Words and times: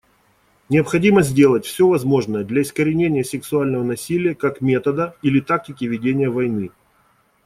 Необходимо 0.67 1.21
сделать 1.21 1.63
все 1.63 1.87
возможное 1.87 2.43
для 2.43 2.63
искоренения 2.63 3.23
сексуального 3.23 3.83
насилия 3.83 4.33
как 4.33 4.59
метода 4.59 5.15
или 5.21 5.39
тактики 5.41 5.83
ведения 5.85 6.27
войны. 6.27 6.71